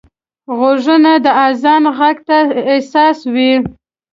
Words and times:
غوږونه 0.57 1.11
د 1.25 1.27
اذان 1.47 1.83
غږ 1.97 2.17
ته 2.27 2.37
حساس 2.67 3.19
وي 3.33 3.51